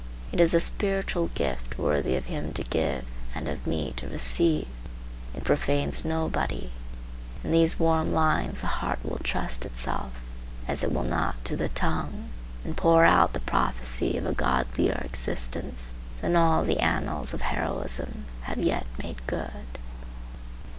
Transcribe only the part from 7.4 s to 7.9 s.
In these